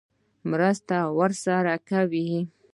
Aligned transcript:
مرسته 0.49 0.97
ورسره 1.17 1.75
کوي. 1.89 2.29